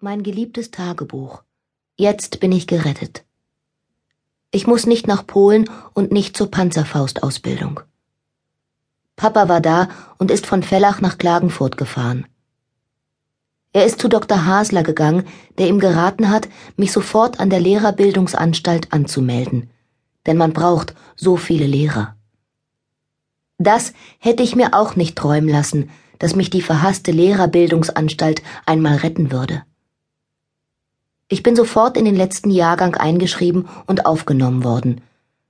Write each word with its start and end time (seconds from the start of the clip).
Mein 0.00 0.22
geliebtes 0.22 0.70
Tagebuch. 0.70 1.42
Jetzt 1.96 2.38
bin 2.38 2.52
ich 2.52 2.68
gerettet. 2.68 3.24
Ich 4.52 4.68
muss 4.68 4.86
nicht 4.86 5.08
nach 5.08 5.26
Polen 5.26 5.68
und 5.92 6.12
nicht 6.12 6.36
zur 6.36 6.52
Panzerfaustausbildung. 6.52 7.80
Papa 9.16 9.48
war 9.48 9.60
da 9.60 9.88
und 10.18 10.30
ist 10.30 10.46
von 10.46 10.62
Vellach 10.62 11.00
nach 11.00 11.18
Klagenfurt 11.18 11.76
gefahren. 11.76 12.26
Er 13.72 13.86
ist 13.86 14.00
zu 14.00 14.06
Dr. 14.06 14.46
Hasler 14.46 14.84
gegangen, 14.84 15.26
der 15.58 15.66
ihm 15.66 15.80
geraten 15.80 16.30
hat, 16.30 16.48
mich 16.76 16.92
sofort 16.92 17.40
an 17.40 17.50
der 17.50 17.58
Lehrerbildungsanstalt 17.58 18.92
anzumelden, 18.92 19.68
denn 20.26 20.36
man 20.36 20.52
braucht 20.52 20.94
so 21.16 21.36
viele 21.36 21.66
Lehrer. 21.66 22.14
Das 23.58 23.94
hätte 24.20 24.44
ich 24.44 24.54
mir 24.54 24.74
auch 24.74 24.94
nicht 24.94 25.16
träumen 25.16 25.50
lassen, 25.50 25.90
dass 26.20 26.36
mich 26.36 26.50
die 26.50 26.62
verhasste 26.62 27.10
Lehrerbildungsanstalt 27.10 28.44
einmal 28.64 28.98
retten 28.98 29.32
würde. 29.32 29.64
Ich 31.28 31.42
bin 31.42 31.54
sofort 31.54 31.96
in 31.96 32.06
den 32.06 32.16
letzten 32.16 32.50
Jahrgang 32.50 32.94
eingeschrieben 32.94 33.68
und 33.86 34.06
aufgenommen 34.06 34.64
worden. 34.64 35.02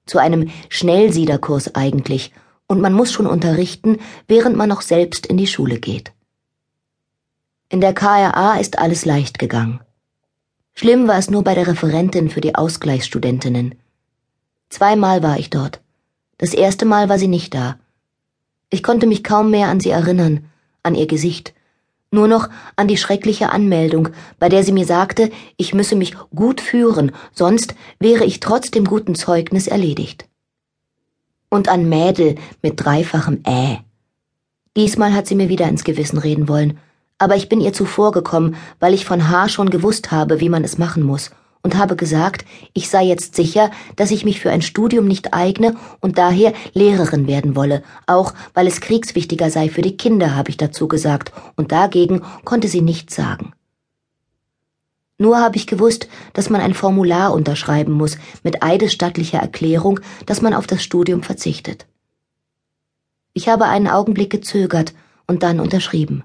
Zu 0.06 0.18
einem 0.18 0.50
Schnellsiederkurs 0.68 1.74
eigentlich, 1.76 2.32
und 2.66 2.80
man 2.80 2.92
muss 2.92 3.12
schon 3.12 3.26
unterrichten, 3.26 3.98
während 4.26 4.56
man 4.56 4.68
noch 4.68 4.82
selbst 4.82 5.26
in 5.26 5.36
die 5.36 5.46
Schule 5.46 5.78
geht. 5.78 6.12
In 7.70 7.80
der 7.80 7.94
KRA 7.94 8.56
ist 8.56 8.78
alles 8.78 9.04
leicht 9.04 9.38
gegangen. 9.38 9.80
Schlimm 10.74 11.08
war 11.08 11.18
es 11.18 11.30
nur 11.30 11.44
bei 11.44 11.54
der 11.54 11.66
Referentin 11.66 12.30
für 12.30 12.40
die 12.40 12.54
Ausgleichsstudentinnen. 12.54 13.74
Zweimal 14.70 15.22
war 15.22 15.38
ich 15.38 15.50
dort. 15.50 15.80
Das 16.38 16.54
erste 16.54 16.86
Mal 16.86 17.08
war 17.08 17.18
sie 17.18 17.28
nicht 17.28 17.54
da. 17.54 17.78
Ich 18.70 18.82
konnte 18.82 19.06
mich 19.06 19.24
kaum 19.24 19.50
mehr 19.50 19.68
an 19.68 19.80
sie 19.80 19.90
erinnern, 19.90 20.44
an 20.82 20.94
ihr 20.94 21.06
Gesicht, 21.06 21.54
nur 22.10 22.28
noch 22.28 22.48
an 22.76 22.88
die 22.88 22.96
schreckliche 22.96 23.50
Anmeldung, 23.50 24.08
bei 24.38 24.48
der 24.48 24.64
sie 24.64 24.72
mir 24.72 24.86
sagte, 24.86 25.30
ich 25.56 25.74
müsse 25.74 25.96
mich 25.96 26.14
gut 26.34 26.60
führen, 26.60 27.12
sonst 27.32 27.74
wäre 27.98 28.24
ich 28.24 28.40
trotz 28.40 28.70
dem 28.70 28.84
guten 28.84 29.14
Zeugnis 29.14 29.66
erledigt. 29.66 30.26
Und 31.50 31.68
an 31.68 31.88
Mädel 31.88 32.36
mit 32.62 32.84
dreifachem 32.84 33.40
Äh. 33.44 33.76
Diesmal 34.76 35.12
hat 35.12 35.26
sie 35.26 35.34
mir 35.34 35.48
wieder 35.48 35.68
ins 35.68 35.84
Gewissen 35.84 36.18
reden 36.18 36.48
wollen, 36.48 36.78
aber 37.18 37.36
ich 37.36 37.48
bin 37.48 37.60
ihr 37.60 37.72
zuvorgekommen, 37.72 38.56
weil 38.78 38.94
ich 38.94 39.04
von 39.04 39.28
H. 39.28 39.48
schon 39.48 39.70
gewusst 39.70 40.12
habe, 40.12 40.40
wie 40.40 40.48
man 40.48 40.64
es 40.64 40.78
machen 40.78 41.02
muss, 41.02 41.30
und 41.62 41.76
habe 41.76 41.96
gesagt, 41.96 42.44
ich 42.72 42.88
sei 42.88 43.04
jetzt 43.04 43.34
sicher, 43.34 43.70
dass 43.96 44.10
ich 44.10 44.24
mich 44.24 44.40
für 44.40 44.50
ein 44.50 44.62
Studium 44.62 45.06
nicht 45.06 45.34
eigne 45.34 45.76
und 46.00 46.18
daher 46.18 46.52
Lehrerin 46.72 47.26
werden 47.26 47.56
wolle, 47.56 47.82
auch 48.06 48.34
weil 48.54 48.66
es 48.66 48.80
kriegswichtiger 48.80 49.50
sei 49.50 49.68
für 49.68 49.82
die 49.82 49.96
Kinder, 49.96 50.34
habe 50.34 50.50
ich 50.50 50.56
dazu 50.56 50.88
gesagt, 50.88 51.32
und 51.56 51.72
dagegen 51.72 52.22
konnte 52.44 52.68
sie 52.68 52.82
nichts 52.82 53.14
sagen. 53.14 53.52
Nur 55.18 55.40
habe 55.40 55.56
ich 55.56 55.66
gewusst, 55.66 56.08
dass 56.32 56.48
man 56.48 56.60
ein 56.60 56.74
Formular 56.74 57.34
unterschreiben 57.34 57.92
muss 57.92 58.18
mit 58.44 58.62
eidesstattlicher 58.62 59.38
Erklärung, 59.38 59.98
dass 60.26 60.42
man 60.42 60.54
auf 60.54 60.68
das 60.68 60.82
Studium 60.82 61.24
verzichtet. 61.24 61.86
Ich 63.32 63.48
habe 63.48 63.66
einen 63.66 63.88
Augenblick 63.88 64.30
gezögert 64.30 64.94
und 65.26 65.42
dann 65.42 65.58
unterschrieben. 65.58 66.22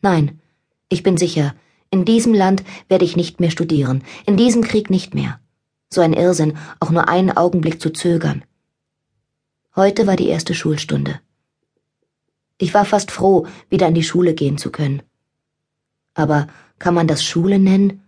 Nein, 0.00 0.40
ich 0.88 1.02
bin 1.02 1.16
sicher, 1.16 1.54
in 1.94 2.04
diesem 2.04 2.34
Land 2.34 2.64
werde 2.88 3.04
ich 3.04 3.16
nicht 3.16 3.38
mehr 3.38 3.52
studieren, 3.52 4.02
in 4.26 4.36
diesem 4.36 4.62
Krieg 4.62 4.90
nicht 4.90 5.14
mehr. 5.14 5.38
So 5.88 6.00
ein 6.00 6.12
Irrsinn, 6.12 6.58
auch 6.80 6.90
nur 6.90 7.08
einen 7.08 7.30
Augenblick 7.30 7.80
zu 7.80 7.90
zögern. 7.90 8.44
Heute 9.76 10.08
war 10.08 10.16
die 10.16 10.26
erste 10.26 10.54
Schulstunde. 10.54 11.20
Ich 12.58 12.74
war 12.74 12.84
fast 12.84 13.12
froh, 13.12 13.46
wieder 13.70 13.86
in 13.86 13.94
die 13.94 14.02
Schule 14.02 14.34
gehen 14.34 14.58
zu 14.58 14.72
können. 14.72 15.02
Aber 16.14 16.48
kann 16.80 16.94
man 16.94 17.06
das 17.06 17.24
Schule 17.24 17.60
nennen? 17.60 18.02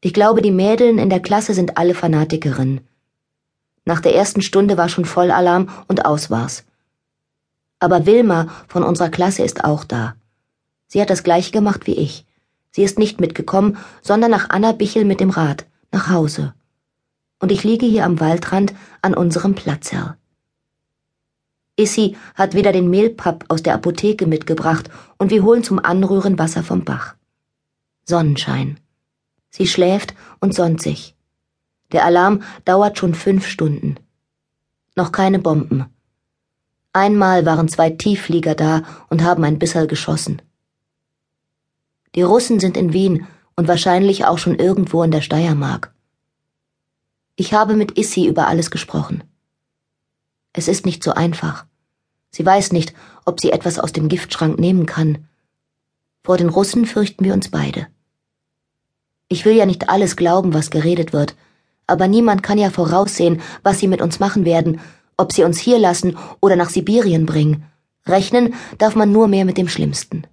Ich 0.00 0.12
glaube, 0.12 0.42
die 0.42 0.50
Mädeln 0.50 0.98
in 0.98 1.10
der 1.10 1.20
Klasse 1.20 1.54
sind 1.54 1.78
alle 1.78 1.94
Fanatikerinnen. 1.94 2.80
Nach 3.84 4.00
der 4.00 4.16
ersten 4.16 4.42
Stunde 4.42 4.76
war 4.76 4.88
schon 4.88 5.04
Vollalarm 5.04 5.68
und 5.86 6.04
aus 6.04 6.28
war's. 6.28 6.64
Aber 7.78 8.04
Wilma 8.06 8.48
von 8.66 8.82
unserer 8.82 9.10
Klasse 9.10 9.44
ist 9.44 9.64
auch 9.64 9.84
da. 9.84 10.16
Sie 10.88 11.00
hat 11.00 11.10
das 11.10 11.22
gleiche 11.22 11.52
gemacht 11.52 11.86
wie 11.86 11.94
ich. 11.94 12.26
Sie 12.72 12.82
ist 12.82 12.98
nicht 12.98 13.20
mitgekommen, 13.20 13.78
sondern 14.02 14.30
nach 14.30 14.50
Anna 14.50 14.72
Bichel 14.72 15.04
mit 15.04 15.20
dem 15.20 15.30
Rad, 15.30 15.66
nach 15.92 16.08
Hause. 16.08 16.54
Und 17.38 17.50
ich 17.50 17.64
liege 17.64 17.86
hier 17.86 18.04
am 18.04 18.20
Waldrand 18.20 18.74
an 19.02 19.14
unserem 19.14 19.54
Platzherr. 19.54 20.16
Issy 21.76 22.16
hat 22.34 22.54
wieder 22.54 22.72
den 22.72 22.90
Mehlpapp 22.90 23.46
aus 23.48 23.62
der 23.62 23.74
Apotheke 23.74 24.26
mitgebracht 24.26 24.90
und 25.18 25.30
wir 25.30 25.42
holen 25.42 25.64
zum 25.64 25.78
Anrühren 25.78 26.38
Wasser 26.38 26.62
vom 26.62 26.84
Bach. 26.84 27.14
Sonnenschein. 28.04 28.78
Sie 29.48 29.66
schläft 29.66 30.14
und 30.40 30.54
sonnt 30.54 30.82
sich. 30.82 31.16
Der 31.92 32.04
Alarm 32.04 32.42
dauert 32.64 32.98
schon 32.98 33.14
fünf 33.14 33.46
Stunden. 33.46 33.96
Noch 34.94 35.10
keine 35.10 35.38
Bomben. 35.38 35.86
Einmal 36.92 37.46
waren 37.46 37.68
zwei 37.68 37.90
Tiefflieger 37.90 38.54
da 38.54 38.82
und 39.08 39.22
haben 39.22 39.44
ein 39.44 39.58
bisserl 39.58 39.86
geschossen. 39.86 40.42
Die 42.14 42.22
Russen 42.22 42.58
sind 42.58 42.76
in 42.76 42.92
Wien 42.92 43.26
und 43.56 43.68
wahrscheinlich 43.68 44.24
auch 44.24 44.38
schon 44.38 44.56
irgendwo 44.58 45.02
in 45.02 45.10
der 45.10 45.20
Steiermark. 45.20 45.92
Ich 47.36 47.54
habe 47.54 47.74
mit 47.74 47.96
Issy 47.98 48.26
über 48.26 48.48
alles 48.48 48.70
gesprochen. 48.70 49.24
Es 50.52 50.66
ist 50.66 50.86
nicht 50.86 51.04
so 51.04 51.12
einfach. 51.12 51.66
Sie 52.30 52.44
weiß 52.44 52.72
nicht, 52.72 52.94
ob 53.24 53.40
sie 53.40 53.52
etwas 53.52 53.78
aus 53.78 53.92
dem 53.92 54.08
Giftschrank 54.08 54.58
nehmen 54.58 54.86
kann. 54.86 55.28
Vor 56.24 56.36
den 56.36 56.48
Russen 56.48 56.86
fürchten 56.86 57.24
wir 57.24 57.32
uns 57.32 57.50
beide. 57.50 57.86
Ich 59.28 59.44
will 59.44 59.54
ja 59.54 59.64
nicht 59.64 59.88
alles 59.88 60.16
glauben, 60.16 60.52
was 60.52 60.70
geredet 60.70 61.12
wird, 61.12 61.36
aber 61.86 62.08
niemand 62.08 62.42
kann 62.42 62.58
ja 62.58 62.70
voraussehen, 62.70 63.40
was 63.62 63.78
sie 63.78 63.88
mit 63.88 64.02
uns 64.02 64.20
machen 64.20 64.44
werden, 64.44 64.80
ob 65.16 65.32
sie 65.32 65.44
uns 65.44 65.58
hier 65.58 65.78
lassen 65.78 66.16
oder 66.40 66.56
nach 66.56 66.70
Sibirien 66.70 67.26
bringen. 67.26 67.64
Rechnen 68.06 68.54
darf 68.78 68.96
man 68.96 69.12
nur 69.12 69.28
mehr 69.28 69.44
mit 69.44 69.56
dem 69.56 69.68
Schlimmsten. 69.68 70.24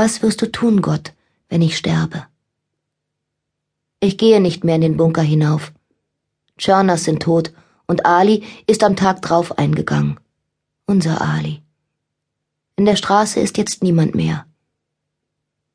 Was 0.00 0.22
wirst 0.22 0.40
du 0.42 0.46
tun, 0.52 0.80
Gott, 0.80 1.12
wenn 1.48 1.60
ich 1.60 1.76
sterbe? 1.76 2.24
Ich 3.98 4.16
gehe 4.16 4.40
nicht 4.40 4.62
mehr 4.62 4.76
in 4.76 4.80
den 4.82 4.96
Bunker 4.96 5.22
hinauf. 5.22 5.72
Tschörners 6.56 7.02
sind 7.02 7.20
tot 7.20 7.52
und 7.88 8.06
Ali 8.06 8.44
ist 8.68 8.84
am 8.84 8.94
Tag 8.94 9.22
drauf 9.22 9.58
eingegangen. 9.58 10.20
Unser 10.86 11.20
Ali. 11.20 11.64
In 12.76 12.84
der 12.84 12.94
Straße 12.94 13.40
ist 13.40 13.58
jetzt 13.58 13.82
niemand 13.82 14.14
mehr. 14.14 14.46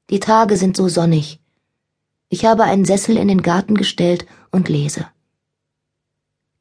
Die 0.10 0.22
Tage 0.22 0.56
sind 0.56 0.78
so 0.78 0.88
sonnig. 0.88 1.42
Ich 2.30 2.46
habe 2.46 2.64
einen 2.64 2.86
Sessel 2.86 3.18
in 3.18 3.28
den 3.28 3.42
Garten 3.42 3.76
gestellt 3.76 4.26
und 4.52 4.70
lese. 4.70 5.06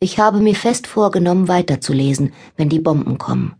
Ich 0.01 0.19
habe 0.19 0.41
mir 0.41 0.57
fest 0.57 0.89
vorgenommen, 0.89 1.47
weiterzulesen, 1.47 2.33
wenn 2.57 2.69
die 2.69 2.81
Bomben 2.81 3.19
kommen. 3.19 3.55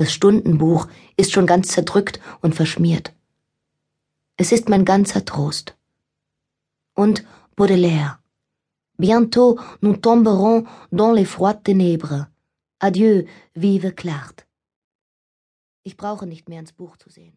Das 0.00 0.14
Stundenbuch 0.14 0.88
ist 1.18 1.30
schon 1.30 1.46
ganz 1.46 1.68
zerdrückt 1.68 2.20
und 2.40 2.54
verschmiert. 2.54 3.12
Es 4.38 4.50
ist 4.50 4.70
mein 4.70 4.86
ganzer 4.86 5.26
Trost. 5.26 5.76
Und 6.94 7.22
Baudelaire. 7.54 8.18
Bientôt 8.96 9.60
nous 9.82 9.98
tomberons 9.98 10.66
dans 10.90 11.12
les 11.12 11.26
froides 11.26 11.62
ténèbres. 11.64 12.28
Adieu, 12.78 13.26
vive 13.52 13.92
Clart. 13.92 14.46
Ich 15.82 15.98
brauche 15.98 16.26
nicht 16.26 16.48
mehr 16.48 16.60
ins 16.60 16.72
Buch 16.72 16.96
zu 16.96 17.10
sehen. 17.10 17.36